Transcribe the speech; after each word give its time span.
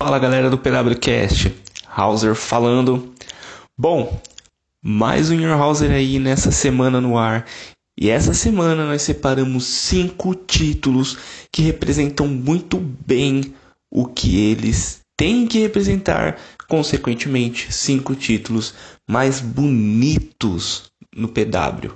Fala 0.00 0.20
galera 0.20 0.48
do 0.48 0.56
PWCast, 0.56 1.52
Hauser 1.88 2.36
falando. 2.36 3.12
Bom, 3.76 4.22
mais 4.80 5.30
um 5.30 5.34
Your 5.34 5.60
Hauser 5.60 5.90
aí 5.90 6.20
nessa 6.20 6.52
semana 6.52 7.00
no 7.00 7.18
ar. 7.18 7.44
E 8.00 8.08
essa 8.08 8.32
semana 8.32 8.86
nós 8.86 9.02
separamos 9.02 9.64
cinco 9.64 10.32
títulos 10.32 11.18
que 11.50 11.62
representam 11.62 12.28
muito 12.28 12.78
bem 12.78 13.52
o 13.90 14.06
que 14.06 14.38
eles 14.38 15.00
têm 15.16 15.44
que 15.44 15.58
representar, 15.58 16.38
consequentemente, 16.68 17.72
cinco 17.72 18.14
títulos 18.14 18.74
mais 19.10 19.40
bonitos 19.40 20.92
no 21.12 21.26
PW. 21.26 21.90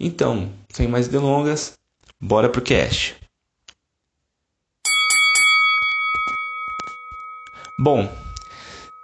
Então, 0.00 0.50
sem 0.72 0.88
mais 0.88 1.06
delongas, 1.06 1.74
bora 2.18 2.48
pro 2.48 2.62
cast. 2.62 3.27
Bom, 7.80 8.10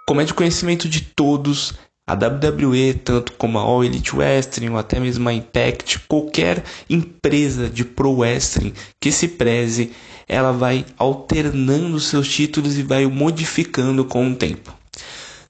como 0.05 0.19
é 0.19 0.25
de 0.25 0.33
conhecimento 0.33 0.89
de 0.89 0.99
todos, 0.99 1.73
a 2.05 2.13
WWE, 2.13 2.93
tanto 2.93 3.31
como 3.31 3.57
a 3.57 3.61
All 3.61 3.85
Elite 3.85 4.13
Wrestling 4.13 4.69
ou 4.69 4.77
até 4.77 4.99
mesmo 4.99 5.29
a 5.29 5.33
Impact, 5.33 5.99
qualquer 6.07 6.61
empresa 6.89 7.69
de 7.69 7.85
pro 7.85 8.17
wrestling 8.17 8.73
que 8.99 9.13
se 9.13 9.29
preze, 9.29 9.93
ela 10.27 10.51
vai 10.51 10.85
alternando 10.97 11.99
seus 12.01 12.27
títulos 12.27 12.77
e 12.77 12.83
vai 12.83 13.07
modificando 13.07 14.03
com 14.03 14.29
o 14.29 14.35
tempo. 14.35 14.75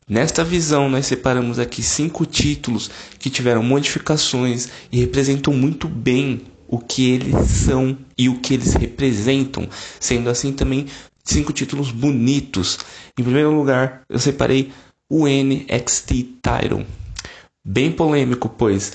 Nesta 0.07 0.43
visão, 0.43 0.87
nós 0.87 1.07
separamos 1.07 1.57
aqui 1.57 1.81
cinco 1.81 2.27
títulos 2.27 2.91
que 3.17 3.31
tiveram 3.31 3.63
modificações 3.63 4.69
e 4.91 4.99
representam 4.99 5.51
muito 5.51 5.87
bem 5.87 6.43
o 6.67 6.77
que 6.77 7.09
eles 7.09 7.35
são 7.47 7.97
e 8.15 8.29
o 8.29 8.39
que 8.39 8.53
eles 8.53 8.75
representam, 8.75 9.67
sendo 9.99 10.29
assim 10.29 10.53
também 10.53 10.85
cinco 11.25 11.51
títulos 11.51 11.91
bonitos. 11.91 12.79
Em 13.19 13.23
primeiro 13.23 13.51
lugar, 13.51 14.03
eu 14.07 14.19
separei 14.19 14.71
o 15.09 15.27
NXT 15.27 16.09
Title. 16.41 16.85
Bem 17.65 17.91
polêmico, 17.91 18.47
pois, 18.47 18.93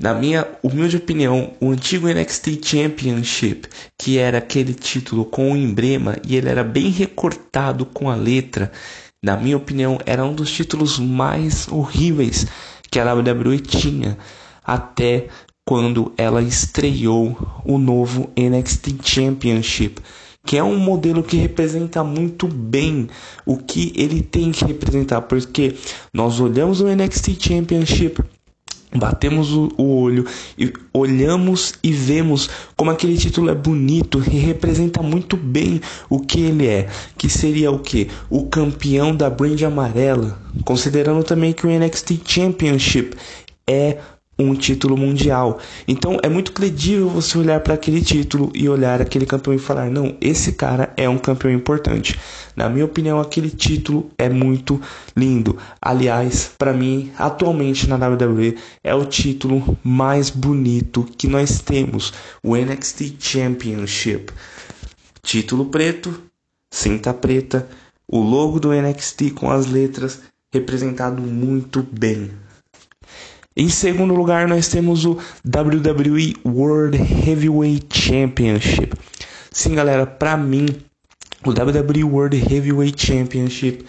na 0.00 0.14
minha 0.14 0.46
humilde 0.62 0.96
opinião, 0.96 1.54
o 1.60 1.70
antigo 1.70 2.08
NXT 2.08 2.64
Championship, 2.64 3.68
que 3.98 4.16
era 4.16 4.38
aquele 4.38 4.72
título 4.72 5.24
com 5.24 5.52
o 5.52 5.56
emblema 5.56 6.16
e 6.24 6.36
ele 6.36 6.48
era 6.48 6.62
bem 6.62 6.88
recortado 6.90 7.84
com 7.84 8.08
a 8.08 8.14
letra, 8.14 8.70
na 9.22 9.36
minha 9.36 9.56
opinião, 9.56 9.98
era 10.06 10.24
um 10.24 10.34
dos 10.34 10.52
títulos 10.52 10.98
mais 10.98 11.66
horríveis 11.68 12.46
que 12.90 13.00
a 13.00 13.12
WWE 13.12 13.58
tinha 13.58 14.16
até 14.64 15.28
quando 15.66 16.12
ela 16.16 16.42
estreou 16.42 17.36
o 17.64 17.76
novo 17.76 18.30
NXT 18.36 19.02
Championship, 19.02 20.00
que 20.46 20.56
é 20.56 20.62
um 20.62 20.78
modelo 20.78 21.22
que 21.22 21.36
representa 21.36 22.04
muito 22.04 22.46
bem 22.46 23.08
o 23.44 23.56
que 23.56 23.92
ele 23.96 24.22
tem 24.22 24.52
que 24.52 24.64
representar, 24.64 25.22
porque 25.22 25.74
nós 26.14 26.38
olhamos 26.40 26.80
o 26.80 26.86
NXT 26.86 27.36
Championship 27.38 28.22
batemos 28.94 29.52
o, 29.52 29.70
olho 29.78 30.24
e 30.56 30.72
olhamos 30.92 31.74
e 31.82 31.92
vemos 31.92 32.48
como 32.76 32.90
aquele 32.90 33.16
título 33.16 33.50
é 33.50 33.54
bonito 33.54 34.22
e 34.30 34.38
representa 34.38 35.02
muito 35.02 35.36
bem 35.36 35.80
o 36.08 36.20
que 36.20 36.40
ele 36.40 36.66
é, 36.66 36.88
que 37.18 37.28
seria 37.28 37.70
o 37.70 37.78
que? 37.78 38.08
O 38.30 38.46
campeão 38.46 39.14
da 39.14 39.28
brand 39.28 39.60
amarela, 39.62 40.38
considerando 40.64 41.22
também 41.24 41.52
que 41.52 41.66
o 41.66 41.70
NXT 41.70 42.20
Championship 42.24 43.16
é 43.66 43.98
um 44.38 44.54
título 44.54 44.96
mundial. 44.96 45.58
Então 45.88 46.18
é 46.22 46.28
muito 46.28 46.52
credível 46.52 47.08
você 47.08 47.38
olhar 47.38 47.60
para 47.60 47.74
aquele 47.74 48.02
título 48.02 48.50
e 48.54 48.68
olhar 48.68 49.00
aquele 49.00 49.26
campeão 49.26 49.54
e 49.54 49.58
falar: 49.58 49.90
não, 49.90 50.16
esse 50.20 50.52
cara 50.52 50.92
é 50.96 51.08
um 51.08 51.18
campeão 51.18 51.52
importante. 51.52 52.18
Na 52.54 52.68
minha 52.68 52.84
opinião, 52.84 53.20
aquele 53.20 53.50
título 53.50 54.10
é 54.16 54.28
muito 54.28 54.80
lindo. 55.16 55.58
Aliás, 55.80 56.50
para 56.56 56.72
mim, 56.72 57.12
atualmente 57.18 57.88
na 57.88 57.96
WWE 57.96 58.56
é 58.82 58.94
o 58.94 59.04
título 59.04 59.76
mais 59.82 60.30
bonito 60.30 61.04
que 61.16 61.26
nós 61.26 61.60
temos, 61.60 62.12
o 62.42 62.56
NXT 62.56 63.16
Championship. 63.18 64.32
Título 65.22 65.66
preto, 65.66 66.22
cinta 66.70 67.12
preta, 67.12 67.68
o 68.08 68.20
logo 68.20 68.60
do 68.60 68.72
NXT 68.72 69.32
com 69.34 69.50
as 69.50 69.66
letras 69.66 70.22
representado 70.52 71.20
muito 71.20 71.82
bem. 71.82 72.30
Em 73.58 73.70
segundo 73.70 74.14
lugar, 74.14 74.46
nós 74.46 74.68
temos 74.68 75.06
o 75.06 75.16
WWE 75.46 76.36
World 76.44 76.98
Heavyweight 76.98 77.86
Championship. 77.98 78.92
Sim, 79.50 79.74
galera, 79.74 80.06
para 80.06 80.36
mim, 80.36 80.66
o 81.42 81.48
WWE 81.50 82.04
World 82.04 82.36
Heavyweight 82.36 83.06
Championship 83.06 83.86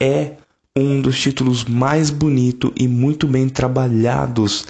é 0.00 0.32
um 0.76 1.00
dos 1.00 1.20
títulos 1.20 1.64
mais 1.64 2.10
bonitos 2.10 2.72
e 2.74 2.88
muito 2.88 3.28
bem 3.28 3.48
trabalhados 3.48 4.66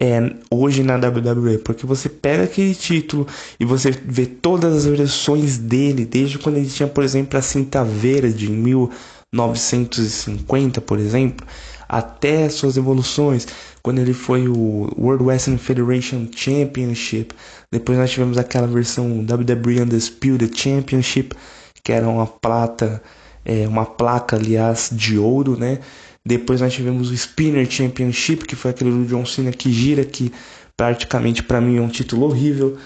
é, 0.00 0.34
hoje 0.50 0.82
na 0.82 0.96
WWE, 0.96 1.58
porque 1.58 1.86
você 1.86 2.08
pega 2.08 2.42
aquele 2.42 2.74
título 2.74 3.28
e 3.60 3.64
você 3.64 3.92
vê 3.92 4.26
todas 4.26 4.74
as 4.74 4.86
versões 4.86 5.56
dele, 5.56 6.04
desde 6.04 6.40
quando 6.40 6.56
ele 6.56 6.66
tinha, 6.66 6.88
por 6.88 7.04
exemplo, 7.04 7.38
a 7.38 7.42
cinta 7.42 7.84
verde 7.84 8.50
em 8.50 8.56
1950, 8.56 10.80
por 10.80 10.98
exemplo, 10.98 11.46
até 11.88 12.48
suas 12.48 12.76
evoluções, 12.76 13.46
quando 13.82 13.98
ele 13.98 14.14
foi 14.14 14.48
o 14.48 14.90
World 14.98 15.24
Wrestling 15.24 15.58
Federation 15.58 16.26
Championship. 16.34 17.34
Depois 17.70 17.98
nós 17.98 18.10
tivemos 18.10 18.38
aquela 18.38 18.66
versão 18.66 19.20
WWE 19.20 19.82
Undisputed 19.82 20.58
Championship, 20.58 21.34
que 21.82 21.92
era 21.92 22.08
uma 22.08 22.26
plata, 22.26 23.02
é, 23.44 23.68
uma 23.68 23.84
placa, 23.84 24.36
aliás, 24.36 24.90
de 24.92 25.18
ouro, 25.18 25.56
né? 25.58 25.80
Depois 26.26 26.62
nós 26.62 26.72
tivemos 26.72 27.10
o 27.10 27.14
Spinner 27.14 27.70
Championship, 27.70 28.46
que 28.46 28.56
foi 28.56 28.70
aquele 28.70 28.90
do 28.90 29.04
John 29.04 29.26
Cena 29.26 29.52
que 29.52 29.70
gira, 29.70 30.04
que 30.04 30.32
praticamente 30.74 31.42
para 31.42 31.60
mim 31.60 31.76
é 31.76 31.80
um 31.80 31.88
título 31.88 32.26
horrível. 32.26 32.78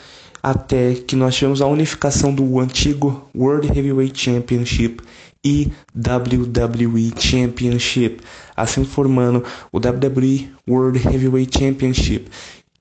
Até 0.42 0.94
que 0.94 1.14
nós 1.14 1.36
tivemos 1.36 1.60
a 1.62 1.66
unificação 1.66 2.34
do 2.34 2.58
antigo 2.58 3.28
World 3.36 3.68
Heavyweight 3.68 4.18
Championship 4.20 5.02
e 5.44 5.70
WWE 5.94 7.12
Championship, 7.18 8.20
assim 8.56 8.84
formando 8.84 9.44
o 9.72 9.78
WWE 9.78 10.50
World 10.68 10.98
Heavyweight 10.98 11.58
Championship. 11.58 12.28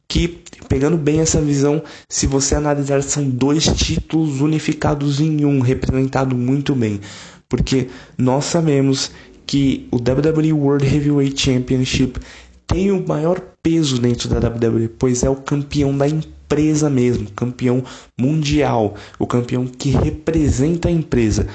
Que, 0.08 0.40
pegando 0.70 0.98
bem 0.98 1.20
essa 1.20 1.42
visão, 1.42 1.84
se 2.10 2.26
você 2.28 2.56
analisar, 2.56 3.04
são 3.04 3.30
dois 3.30 3.66
títulos 3.66 4.40
unificados 4.42 5.20
em 5.20 5.44
um, 5.46 5.60
representado 5.60 6.36
muito 6.36 6.74
bem, 6.74 7.02
porque 7.50 7.90
nós 8.18 8.46
sabemos 8.46 9.12
que 9.46 9.88
o 9.92 9.98
WWE 9.98 10.54
World 10.54 10.86
Heavyweight 10.86 11.40
Championship 11.40 12.20
tem 12.66 12.92
o 12.92 13.06
maior 13.08 13.40
peso 13.64 14.00
dentro 14.00 14.30
da 14.30 14.46
WWE, 14.50 14.90
pois 14.90 15.24
é 15.24 15.30
o 15.30 15.36
campeão 15.36 15.98
da 15.98 16.08
empresa 16.08 16.90
mesmo, 16.90 17.30
campeão 17.32 17.84
mundial, 18.20 18.96
o 19.18 19.28
campeão 19.28 19.66
que 19.66 19.90
representa 19.90 20.90
a 20.90 20.92
empresa. 20.92 21.48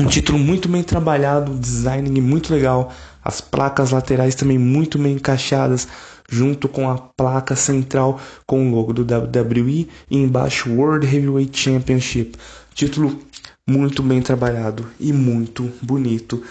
Um 0.00 0.06
título 0.06 0.38
muito 0.38 0.68
bem 0.68 0.82
trabalhado, 0.84 1.58
design 1.58 2.20
muito 2.20 2.54
legal, 2.54 2.92
as 3.24 3.40
placas 3.40 3.90
laterais 3.90 4.36
também 4.36 4.56
muito 4.56 4.96
bem 4.96 5.14
encaixadas, 5.14 5.88
junto 6.30 6.68
com 6.68 6.88
a 6.88 6.96
placa 6.96 7.56
central 7.56 8.20
com 8.46 8.68
o 8.68 8.74
logo 8.74 8.92
do 8.92 9.02
WWE 9.02 9.88
e 10.08 10.16
embaixo 10.16 10.70
World 10.70 11.04
Heavyweight 11.04 11.58
Championship. 11.58 12.38
Título 12.74 13.18
muito 13.66 14.00
bem 14.00 14.22
trabalhado 14.22 14.88
e 15.00 15.12
muito 15.12 15.70
bonito 15.82 16.44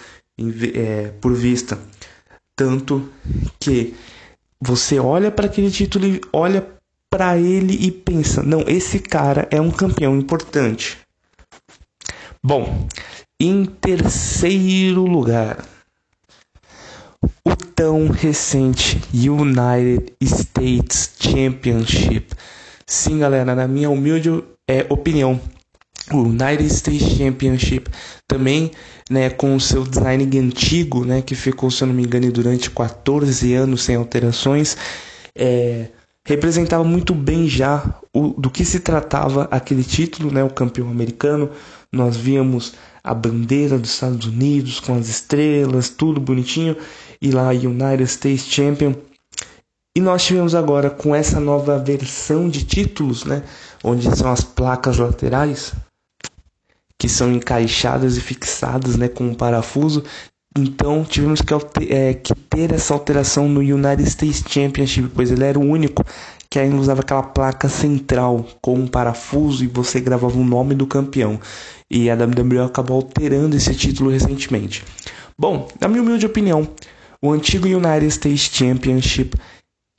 é, 0.74 1.14
por 1.22 1.34
vista. 1.34 1.80
Tanto 2.54 3.10
que 3.60 3.96
você 4.60 5.00
olha 5.00 5.32
para 5.32 5.46
aquele 5.46 5.72
título 5.72 6.06
e 6.06 6.22
olha 6.34 6.68
para 7.10 7.38
ele 7.38 7.78
e 7.80 7.92
pensa: 7.92 8.44
não, 8.44 8.66
esse 8.68 9.00
cara 9.00 9.48
é 9.50 9.62
um 9.62 9.72
campeão 9.72 10.18
importante. 10.18 10.98
Bom, 12.44 12.88
em 13.40 13.66
terceiro 13.66 15.06
lugar, 15.06 15.64
o 17.46 17.56
tão 17.56 18.08
recente 18.08 19.00
United 19.14 20.14
States 20.22 21.14
Championship. 21.20 22.34
Sim, 22.86 23.20
galera, 23.20 23.54
na 23.54 23.68
minha 23.68 23.90
humilde 23.90 24.44
é, 24.68 24.86
opinião, 24.90 25.40
o 26.12 26.20
United 26.20 26.66
States 26.68 27.18
Championship 27.18 27.92
também, 28.28 28.72
né, 29.10 29.30
com 29.30 29.56
o 29.56 29.62
seu 29.62 29.84
design 29.84 30.40
antigo, 30.40 31.06
né, 31.06 31.22
que 31.22 31.36
ficou, 31.36 31.70
se 31.70 31.84
eu 31.84 31.88
não 31.88 31.96
me 31.96 32.04
engano, 32.04 32.32
durante 32.32 32.72
14 32.72 33.54
anos 33.54 33.84
sem 33.84 33.96
alterações, 33.96 34.78
é, 35.36 35.90
representava 36.28 36.84
muito 36.84 37.16
bem 37.16 37.48
já 37.48 37.96
o, 38.14 38.28
do 38.38 38.50
que 38.50 38.66
se 38.66 38.82
tratava 38.82 39.48
aquele 39.50 39.82
título, 39.82 40.30
né, 40.30 40.44
o 40.44 40.50
campeão 40.50 40.90
americano. 40.90 41.50
Nós 41.90 42.18
víamos 42.18 42.74
a 43.02 43.14
bandeira 43.14 43.80
dos 43.80 43.92
Estados 43.92 44.28
Unidos 44.28 44.82
com 44.82 44.94
as 44.96 45.08
estrelas, 45.08 45.88
tudo 45.88 46.20
bonitinho, 46.20 46.76
e 47.22 47.32
lá 47.32 47.52
United 47.52 48.04
States 48.04 48.46
Champion. 48.46 48.94
E 49.96 50.02
nós 50.02 50.26
tivemos 50.26 50.54
agora 50.54 50.90
com 50.90 51.16
essa 51.16 51.40
nova 51.40 51.80
versão 51.80 52.50
de 52.50 52.66
títulos, 52.66 53.24
né? 53.24 53.42
onde 53.82 54.14
são 54.16 54.30
as 54.30 54.42
placas 54.42 54.98
laterais 54.98 55.74
que 57.00 57.08
são 57.08 57.32
encaixadas 57.32 58.18
e 58.18 58.22
fixadas, 58.22 58.98
né, 58.98 59.08
com 59.08 59.24
um 59.24 59.34
parafuso. 59.34 60.04
Então 60.58 61.04
tivemos 61.04 61.42
que, 61.42 61.54
é, 61.94 62.14
que, 62.16 62.34
ter 62.34 62.74
essa 62.74 62.94
alteração 62.94 63.48
no 63.48 63.60
United 63.60 64.04
States 64.10 64.44
Championship, 64.48 65.10
pois 65.14 65.32
ele 65.32 65.44
era 65.44 65.60
o 65.60 65.64
único 65.64 66.04
que 66.50 66.58
ainda 66.58 66.78
usava 66.78 67.02
aquela 67.02 67.22
placa 67.22 67.70
central 67.70 68.46
com 68.62 68.74
um 68.76 68.88
parafuso 68.88 69.64
e 69.64 69.68
você 69.68 70.00
gravava 70.00 70.38
o 70.38 70.44
nome 70.44 70.74
do 70.74 70.88
campeão. 70.88 71.40
E 71.90 72.10
a 72.10 72.16
WWE 72.16 72.60
acabou 72.66 72.96
alterando 72.96 73.56
esse 73.56 73.74
título 73.76 74.10
recentemente. 74.10 74.84
Bom, 75.38 75.68
na 75.80 75.88
minha 75.88 76.02
humilde 76.02 76.26
opinião, 76.26 76.68
o 77.22 77.32
antigo 77.32 77.68
United 77.68 78.08
States 78.08 78.50
Championship 78.52 79.38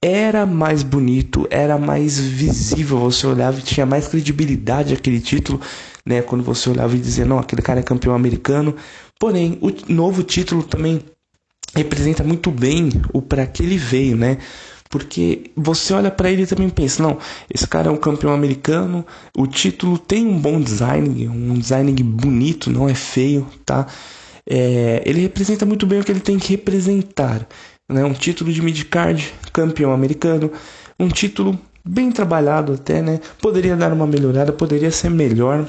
era 0.02 0.46
mais 0.46 0.82
bonito, 0.82 1.46
era 1.50 1.76
mais 1.76 2.18
visível, 2.18 2.98
você 2.98 3.26
olhava 3.26 3.58
e 3.58 3.62
tinha 3.62 3.84
mais 3.84 4.06
credibilidade 4.06 4.94
aquele 4.94 5.20
título, 5.20 5.60
né? 6.06 6.22
Quando 6.22 6.44
você 6.44 6.70
olhava 6.70 6.94
e 6.94 7.00
dizia, 7.00 7.24
não, 7.24 7.38
aquele 7.38 7.62
cara 7.62 7.80
é 7.80 7.82
campeão 7.82 8.14
americano. 8.14 8.74
Porém, 9.18 9.58
o 9.60 9.92
novo 9.92 10.22
título 10.22 10.62
também 10.62 11.02
representa 11.74 12.22
muito 12.22 12.50
bem 12.50 12.90
o 13.12 13.20
para 13.20 13.46
que 13.46 13.62
ele 13.62 13.76
veio, 13.76 14.16
né? 14.16 14.38
Porque 14.90 15.50
você 15.54 15.92
olha 15.92 16.10
para 16.10 16.30
ele 16.30 16.42
e 16.42 16.46
também 16.46 16.70
pensa, 16.70 17.02
não, 17.02 17.18
esse 17.52 17.66
cara 17.66 17.88
é 17.88 17.90
um 17.90 17.96
campeão 17.96 18.32
americano, 18.32 19.04
o 19.36 19.46
título 19.46 19.98
tem 19.98 20.26
um 20.26 20.38
bom 20.38 20.60
design, 20.60 21.28
um 21.28 21.58
design 21.58 21.92
bonito, 22.02 22.70
não 22.70 22.88
é 22.88 22.94
feio, 22.94 23.46
tá? 23.66 23.86
É, 24.48 25.02
ele 25.04 25.20
representa 25.20 25.66
muito 25.66 25.86
bem 25.86 26.00
o 26.00 26.04
que 26.04 26.10
ele 26.10 26.20
tem 26.20 26.38
que 26.38 26.50
representar, 26.50 27.46
né? 27.88 28.02
Um 28.04 28.14
título 28.14 28.50
de 28.50 28.62
midcard, 28.62 29.34
campeão 29.52 29.92
americano, 29.92 30.50
um 30.98 31.08
título 31.08 31.58
bem 31.84 32.10
trabalhado 32.10 32.72
até, 32.72 33.02
né? 33.02 33.20
Poderia 33.42 33.76
dar 33.76 33.92
uma 33.92 34.06
melhorada, 34.06 34.52
poderia 34.52 34.90
ser 34.90 35.10
melhor, 35.10 35.66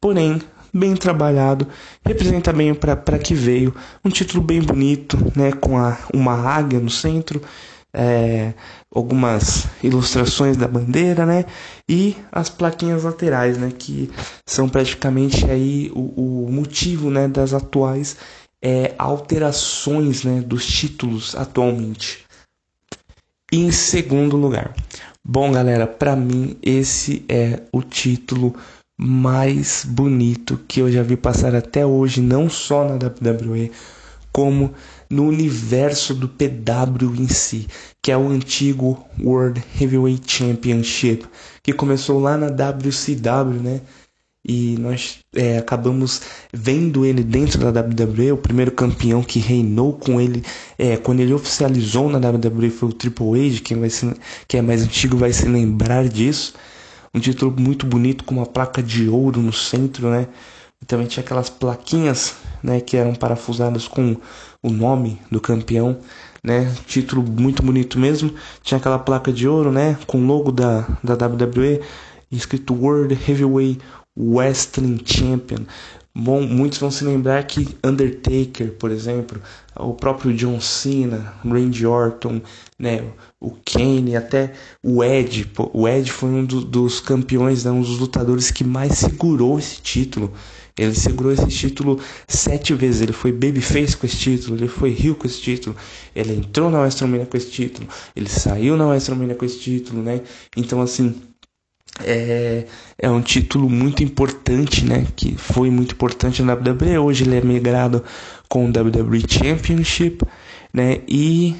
porém 0.00 0.40
bem 0.76 0.94
trabalhado, 0.94 1.66
representa 2.04 2.52
bem 2.52 2.74
para 2.74 3.18
que 3.18 3.34
veio, 3.34 3.74
um 4.04 4.10
título 4.10 4.42
bem 4.42 4.60
bonito, 4.60 5.16
né? 5.34 5.52
Com 5.52 5.78
a, 5.78 5.96
uma 6.12 6.34
águia 6.34 6.78
no 6.78 6.90
centro 6.90 7.40
é, 7.96 8.52
algumas 8.94 9.66
ilustrações 9.82 10.56
da 10.56 10.68
bandeira, 10.68 11.24
né? 11.24 11.46
E 11.88 12.14
as 12.30 12.50
plaquinhas 12.50 13.04
laterais, 13.04 13.56
né? 13.56 13.72
Que 13.76 14.10
são 14.44 14.68
praticamente 14.68 15.50
aí 15.50 15.90
o, 15.94 16.46
o 16.46 16.52
motivo, 16.52 17.10
né? 17.10 17.26
Das 17.26 17.54
atuais 17.54 18.18
é, 18.62 18.94
alterações, 18.98 20.24
né? 20.24 20.42
Dos 20.42 20.66
títulos 20.66 21.34
atualmente. 21.34 22.26
em 23.52 23.70
segundo 23.70 24.36
lugar, 24.36 24.74
bom 25.24 25.52
galera, 25.52 25.86
para 25.86 26.14
mim 26.16 26.56
esse 26.62 27.24
é 27.28 27.62
o 27.72 27.80
título 27.82 28.54
mais 28.98 29.84
bonito 29.86 30.58
que 30.66 30.80
eu 30.80 30.90
já 30.90 31.02
vi 31.02 31.16
passar 31.16 31.54
até 31.54 31.84
hoje, 31.84 32.20
não 32.20 32.48
só 32.48 32.84
na 32.84 32.94
WWE, 32.94 33.70
como 34.32 34.72
no 35.08 35.26
universo 35.28 36.14
do 36.14 36.28
PW 36.28 37.14
em 37.18 37.28
si, 37.28 37.66
que 38.02 38.10
é 38.10 38.16
o 38.16 38.28
antigo 38.28 39.04
World 39.22 39.62
Heavyweight 39.80 40.30
Championship, 40.30 41.26
que 41.62 41.72
começou 41.72 42.20
lá 42.20 42.36
na 42.36 42.48
WCW, 42.48 43.62
né? 43.62 43.80
E 44.48 44.76
nós 44.78 45.18
é, 45.34 45.58
acabamos 45.58 46.22
vendo 46.52 47.04
ele 47.04 47.24
dentro 47.24 47.58
da 47.58 47.80
WWE, 47.80 48.30
o 48.30 48.36
primeiro 48.36 48.70
campeão 48.70 49.20
que 49.20 49.40
reinou 49.40 49.92
com 49.92 50.20
ele, 50.20 50.44
é, 50.78 50.96
quando 50.96 51.18
ele 51.18 51.34
oficializou 51.34 52.08
na 52.08 52.18
WWE 52.18 52.70
foi 52.70 52.90
o 52.90 52.92
Triple 52.92 53.48
H, 53.48 53.60
quem, 53.64 53.80
vai 53.80 53.90
se, 53.90 54.14
quem 54.46 54.58
é 54.58 54.62
mais 54.62 54.82
antigo 54.82 55.16
vai 55.16 55.32
se 55.32 55.46
lembrar 55.46 56.08
disso. 56.08 56.54
Um 57.16 57.18
título 57.18 57.50
muito 57.58 57.86
bonito 57.86 58.24
com 58.24 58.34
uma 58.34 58.44
placa 58.44 58.82
de 58.82 59.08
ouro 59.08 59.40
no 59.40 59.50
centro, 59.50 60.10
né? 60.10 60.28
E 60.82 60.84
também 60.84 61.06
tinha 61.06 61.24
aquelas 61.24 61.48
plaquinhas, 61.48 62.36
né, 62.62 62.78
que 62.78 62.94
eram 62.94 63.14
parafusadas 63.14 63.88
com 63.88 64.18
o 64.62 64.68
nome 64.68 65.18
do 65.30 65.40
campeão, 65.40 65.96
né? 66.44 66.70
Título 66.86 67.22
muito 67.22 67.62
bonito 67.62 67.98
mesmo. 67.98 68.34
Tinha 68.62 68.76
aquela 68.76 68.98
placa 68.98 69.32
de 69.32 69.48
ouro, 69.48 69.72
né, 69.72 69.96
com 70.06 70.18
o 70.18 70.26
logo 70.26 70.52
da 70.52 70.86
da 71.02 71.14
WWE 71.14 71.80
escrito 72.30 72.74
World 72.74 73.14
Heavyweight 73.26 73.80
Wrestling 74.14 75.00
Champion. 75.02 75.64
Bom, 76.18 76.40
muitos 76.40 76.78
vão 76.78 76.90
se 76.90 77.04
lembrar 77.04 77.44
que 77.44 77.76
Undertaker, 77.84 78.72
por 78.78 78.90
exemplo, 78.90 79.38
o 79.78 79.92
próprio 79.92 80.34
John 80.34 80.58
Cena, 80.62 81.34
Randy 81.44 81.84
Orton, 81.86 82.40
né, 82.78 83.04
o 83.38 83.50
Kane, 83.50 84.16
até 84.16 84.54
o 84.82 85.04
Ed. 85.04 85.46
O 85.74 85.86
Ed 85.86 86.10
foi 86.10 86.30
um 86.30 86.42
do, 86.42 86.62
dos 86.62 87.00
campeões, 87.00 87.64
né, 87.64 87.70
um 87.70 87.82
dos 87.82 87.98
lutadores 87.98 88.50
que 88.50 88.64
mais 88.64 88.94
segurou 88.96 89.58
esse 89.58 89.82
título. 89.82 90.32
Ele 90.78 90.94
segurou 90.94 91.32
esse 91.32 91.48
título 91.48 92.00
sete 92.26 92.72
vezes. 92.72 93.02
Ele 93.02 93.12
foi 93.12 93.30
babyface 93.30 93.94
com 93.94 94.06
esse 94.06 94.16
título, 94.16 94.56
ele 94.56 94.68
foi 94.68 94.96
heel 94.98 95.14
com 95.16 95.26
esse 95.26 95.42
título, 95.42 95.76
ele 96.14 96.32
entrou 96.32 96.70
na 96.70 96.80
WrestleMania 96.80 97.26
com 97.26 97.36
esse 97.36 97.50
título, 97.50 97.86
ele 98.16 98.30
saiu 98.30 98.74
na 98.74 98.86
WrestleMania 98.86 99.34
com 99.34 99.44
esse 99.44 99.58
título, 99.60 100.02
né? 100.02 100.22
Então, 100.56 100.80
assim, 100.80 101.14
é, 102.04 102.66
é 102.98 103.10
um 103.10 103.20
título 103.20 103.68
muito 103.68 104.02
importante, 104.02 104.84
né? 104.84 105.06
Que 105.14 105.36
foi 105.36 105.70
muito 105.70 105.94
importante 105.94 106.42
na 106.42 106.54
WWE. 106.54 106.98
Hoje 106.98 107.24
ele 107.24 107.36
é 107.36 107.40
migrado 107.40 108.02
com 108.48 108.64
o 108.64 108.68
WWE 108.68 109.24
Championship, 109.28 110.24
né? 110.72 111.00
E 111.08 111.56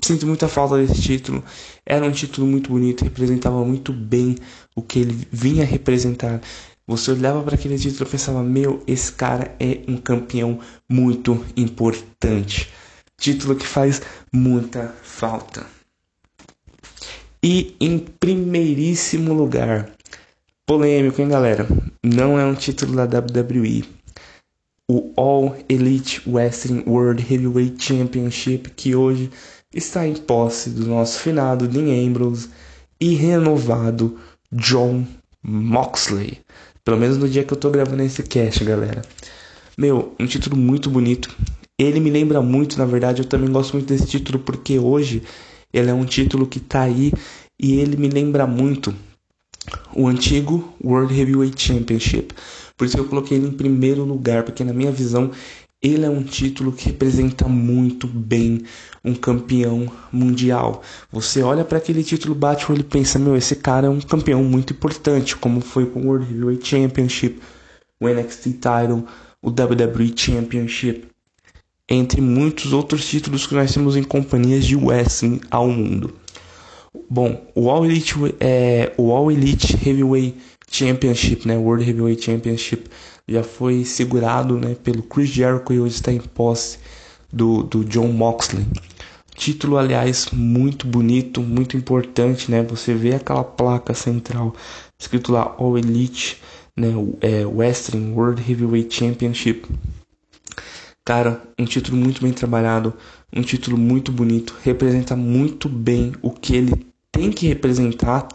sinto 0.00 0.26
muita 0.26 0.48
falta 0.48 0.76
desse 0.76 1.00
título. 1.00 1.42
Era 1.84 2.04
um 2.04 2.10
título 2.10 2.46
muito 2.46 2.70
bonito, 2.70 3.04
representava 3.04 3.64
muito 3.64 3.92
bem 3.92 4.36
o 4.74 4.82
que 4.82 5.00
ele 5.00 5.26
vinha 5.30 5.64
representar. 5.64 6.40
Você 6.86 7.12
olhava 7.12 7.42
para 7.42 7.54
aquele 7.54 7.78
título 7.78 8.06
e 8.06 8.10
pensava: 8.10 8.42
meu, 8.42 8.82
esse 8.86 9.12
cara 9.12 9.54
é 9.58 9.80
um 9.88 9.96
campeão 9.96 10.60
muito 10.88 11.44
importante. 11.56 12.70
Título 13.16 13.56
que 13.56 13.66
faz 13.66 14.02
muita 14.32 14.94
falta. 15.02 15.73
E 17.46 17.76
em 17.78 17.98
primeiríssimo 17.98 19.34
lugar, 19.34 19.90
polêmico, 20.64 21.20
hein, 21.20 21.28
galera? 21.28 21.68
Não 22.02 22.40
é 22.40 22.46
um 22.46 22.54
título 22.54 22.96
da 22.96 23.04
WWE. 23.04 23.84
O 24.90 25.12
All 25.14 25.54
Elite 25.68 26.22
Wrestling 26.26 26.84
World 26.86 27.22
Heavyweight 27.22 27.84
Championship, 27.84 28.70
que 28.70 28.96
hoje 28.96 29.30
está 29.74 30.08
em 30.08 30.14
posse 30.14 30.70
do 30.70 30.86
nosso 30.86 31.18
finado 31.20 31.68
Dean 31.68 32.08
Ambrose 32.08 32.48
e 32.98 33.14
renovado 33.14 34.18
John 34.50 35.04
Moxley. 35.42 36.38
Pelo 36.82 36.96
menos 36.96 37.18
no 37.18 37.28
dia 37.28 37.44
que 37.44 37.52
eu 37.52 37.58
tô 37.58 37.68
gravando 37.68 38.04
esse 38.04 38.22
cast, 38.22 38.64
galera. 38.64 39.02
Meu, 39.76 40.14
um 40.18 40.24
título 40.24 40.56
muito 40.56 40.88
bonito. 40.88 41.28
Ele 41.78 42.00
me 42.00 42.08
lembra 42.08 42.40
muito, 42.40 42.78
na 42.78 42.86
verdade, 42.86 43.20
eu 43.20 43.28
também 43.28 43.52
gosto 43.52 43.74
muito 43.74 43.88
desse 43.88 44.06
título 44.06 44.38
porque 44.38 44.78
hoje 44.78 45.22
ele 45.74 45.90
é 45.90 45.94
um 45.94 46.04
título 46.04 46.46
que 46.46 46.60
tá 46.60 46.82
aí 46.82 47.12
e 47.58 47.80
ele 47.80 47.96
me 47.96 48.08
lembra 48.08 48.46
muito 48.46 48.94
o 49.92 50.06
antigo 50.06 50.72
World 50.82 51.18
Heavyweight 51.18 51.60
Championship. 51.60 52.32
Por 52.76 52.86
isso 52.86 52.96
eu 52.96 53.06
coloquei 53.06 53.36
ele 53.36 53.48
em 53.48 53.52
primeiro 53.52 54.04
lugar, 54.04 54.44
porque 54.44 54.62
na 54.62 54.72
minha 54.72 54.92
visão 54.92 55.32
ele 55.82 56.06
é 56.06 56.08
um 56.08 56.22
título 56.22 56.72
que 56.72 56.86
representa 56.86 57.48
muito 57.48 58.06
bem 58.06 58.62
um 59.04 59.14
campeão 59.14 59.90
mundial. 60.12 60.80
Você 61.10 61.42
olha 61.42 61.64
para 61.64 61.78
aquele 61.78 62.04
título, 62.04 62.38
olho 62.70 62.80
e 62.80 62.84
pensa: 62.84 63.18
meu, 63.18 63.36
esse 63.36 63.56
cara 63.56 63.88
é 63.88 63.90
um 63.90 64.00
campeão 64.00 64.44
muito 64.44 64.72
importante, 64.72 65.36
como 65.36 65.60
foi 65.60 65.86
com 65.86 66.02
o 66.02 66.06
World 66.06 66.32
Heavyweight 66.32 66.66
Championship, 66.66 67.40
o 68.00 68.08
NXT 68.08 68.44
Title, 68.44 69.04
o 69.42 69.50
WWE 69.50 70.14
Championship, 70.16 71.08
entre 71.88 72.20
muitos 72.20 72.72
outros 72.72 73.06
títulos 73.06 73.46
que 73.46 73.54
nós 73.54 73.72
temos 73.72 73.96
em 73.96 74.02
companhias 74.02 74.64
de 74.66 74.76
wrestling 74.76 75.40
ao 75.50 75.68
mundo. 75.68 76.14
Bom, 77.10 77.46
o 77.54 77.70
All 77.70 77.84
Elite, 77.84 78.14
é, 78.40 78.92
o 78.96 79.12
All 79.12 79.30
Elite 79.30 79.74
Heavyweight 79.74 80.36
Championship, 80.70 81.46
né, 81.46 81.56
World 81.56 81.88
Heavyweight 81.88 82.24
Championship 82.24 82.88
já 83.26 83.42
foi 83.42 83.84
segurado 83.84 84.58
né, 84.58 84.74
pelo 84.74 85.02
Chris 85.02 85.30
Jericho 85.30 85.72
e 85.72 85.80
hoje 85.80 85.96
está 85.96 86.12
em 86.12 86.20
posse 86.20 86.78
do, 87.32 87.62
do 87.62 87.84
John 87.84 88.08
Moxley. 88.08 88.66
Título, 89.34 89.76
aliás, 89.76 90.28
muito 90.32 90.86
bonito, 90.86 91.40
muito 91.40 91.76
importante, 91.76 92.50
né? 92.50 92.62
Você 92.62 92.94
vê 92.94 93.16
aquela 93.16 93.42
placa 93.42 93.92
central 93.92 94.54
escrito 94.96 95.32
lá 95.32 95.54
All 95.58 95.76
Elite, 95.76 96.40
né? 96.76 96.88
É, 97.20 97.44
Western 97.44 98.12
World 98.12 98.40
Heavyweight 98.48 98.94
Championship. 98.94 99.66
Cara, 101.04 101.42
um 101.58 101.64
título 101.64 101.96
muito 101.96 102.22
bem 102.22 102.32
trabalhado, 102.32 102.94
um 103.32 103.42
título 103.42 103.76
muito 103.76 104.10
bonito, 104.10 104.56
representa 104.62 105.14
muito 105.14 105.68
bem 105.68 106.12
o 106.22 106.30
que 106.30 106.56
ele 106.56 106.86
tem 107.12 107.30
que 107.30 107.46
representar. 107.46 108.26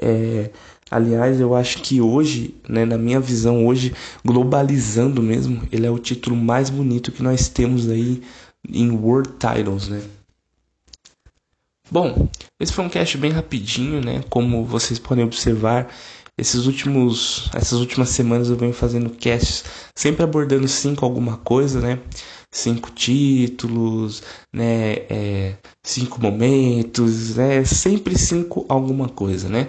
É, 0.00 0.50
Aliás, 0.90 1.38
eu 1.38 1.54
acho 1.54 1.78
que 1.78 2.00
hoje, 2.00 2.52
né, 2.68 2.84
na 2.84 2.98
minha 2.98 3.20
visão, 3.20 3.64
hoje, 3.64 3.94
globalizando 4.24 5.22
mesmo, 5.22 5.62
ele 5.70 5.86
é 5.86 5.90
o 5.90 6.00
título 6.00 6.34
mais 6.34 6.68
bonito 6.68 7.12
que 7.12 7.22
nós 7.22 7.48
temos 7.48 7.88
aí 7.88 8.20
em 8.68 8.90
World 8.90 9.30
Titles, 9.38 9.88
né? 9.88 10.02
Bom, 11.88 12.28
esse 12.58 12.72
foi 12.72 12.84
um 12.84 12.88
cast 12.88 13.16
bem 13.18 13.30
rapidinho, 13.30 14.00
né? 14.04 14.24
Como 14.28 14.64
vocês 14.64 14.98
podem 14.98 15.24
observar, 15.24 15.88
esses 16.36 16.66
últimos, 16.66 17.50
essas 17.54 17.78
últimas 17.80 18.10
semanas 18.10 18.48
eu 18.48 18.56
venho 18.56 18.72
fazendo 18.72 19.10
casts 19.10 19.64
sempre 19.94 20.22
abordando 20.22 20.66
cinco 20.68 21.04
alguma 21.04 21.36
coisa, 21.38 21.80
né? 21.80 22.00
Cinco 22.50 22.90
títulos, 22.90 24.22
né? 24.52 24.92
É, 25.10 25.56
cinco 25.82 26.20
momentos, 26.20 27.36
né? 27.36 27.64
Sempre 27.64 28.18
cinco 28.18 28.64
alguma 28.68 29.08
coisa, 29.08 29.48
né? 29.48 29.68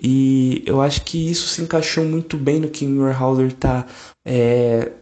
E 0.00 0.62
eu 0.66 0.80
acho 0.80 1.02
que 1.02 1.30
isso 1.30 1.48
se 1.48 1.62
encaixou 1.62 2.04
muito 2.04 2.36
bem 2.36 2.60
no 2.60 2.68
que 2.68 2.86
o 2.86 3.02
Warhauser 3.02 3.46
está 3.48 3.86
é, 4.24 4.92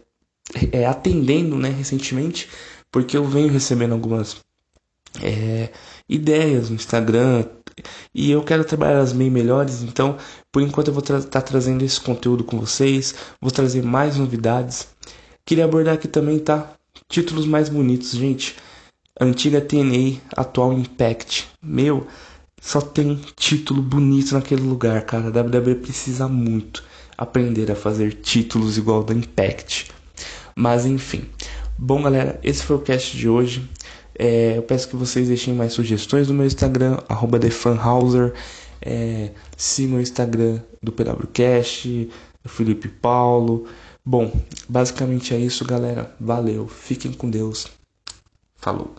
é, 0.71 0.85
atendendo, 0.85 1.57
né? 1.57 1.69
Recentemente, 1.69 2.49
porque 2.91 3.17
eu 3.17 3.25
venho 3.25 3.49
recebendo 3.49 3.93
algumas 3.93 4.37
é, 5.21 5.69
ideias 6.07 6.69
no 6.69 6.75
Instagram 6.75 7.45
e 8.13 8.31
eu 8.31 8.43
quero 8.43 8.63
trabalhar 8.63 8.99
as 8.99 9.13
bem 9.13 9.29
melhores. 9.29 9.83
Então, 9.83 10.17
por 10.51 10.61
enquanto, 10.61 10.87
eu 10.89 10.93
vou 10.93 11.01
estar 11.01 11.21
tá 11.21 11.41
trazendo 11.41 11.83
esse 11.83 11.99
conteúdo 11.99 12.43
com 12.43 12.59
vocês. 12.59 13.15
Vou 13.41 13.51
trazer 13.51 13.83
mais 13.83 14.17
novidades. 14.17 14.87
Queria 15.45 15.65
abordar 15.65 15.95
aqui 15.95 16.07
também, 16.07 16.39
tá? 16.39 16.73
Títulos 17.09 17.45
mais 17.45 17.69
bonitos, 17.69 18.11
gente. 18.11 18.55
Antiga 19.19 19.61
TNA, 19.61 20.19
atual 20.35 20.73
Impact. 20.73 21.47
Meu, 21.61 22.07
só 22.61 22.79
tem 22.79 23.19
título 23.35 23.81
bonito 23.81 24.33
naquele 24.33 24.61
lugar, 24.61 25.03
cara. 25.03 25.27
A 25.27 25.41
WWE 25.41 25.75
precisa 25.75 26.27
muito 26.27 26.83
aprender 27.17 27.71
a 27.71 27.75
fazer 27.75 28.13
títulos 28.21 28.77
igual 28.77 29.03
da 29.03 29.13
Impact. 29.13 29.91
Mas 30.55 30.85
enfim. 30.85 31.25
Bom, 31.77 32.03
galera, 32.03 32.39
esse 32.43 32.63
foi 32.63 32.75
o 32.77 32.79
cast 32.79 33.17
de 33.17 33.27
hoje. 33.27 33.67
É, 34.17 34.57
eu 34.57 34.63
peço 34.63 34.87
que 34.87 34.95
vocês 34.95 35.27
deixem 35.27 35.53
mais 35.53 35.73
sugestões 35.73 36.27
no 36.27 36.33
meu 36.33 36.45
Instagram, 36.45 36.97
TheFanhauser. 37.39 38.33
É, 38.81 39.31
o 39.97 40.01
Instagram 40.01 40.59
do 40.81 40.91
PWCast, 40.91 42.09
do 42.43 42.49
Felipe 42.49 42.87
Paulo. 42.87 43.65
Bom, 44.05 44.31
basicamente 44.67 45.33
é 45.33 45.37
isso, 45.37 45.65
galera. 45.65 46.13
Valeu, 46.19 46.67
fiquem 46.67 47.13
com 47.13 47.29
Deus. 47.29 47.67
Falou. 48.57 48.93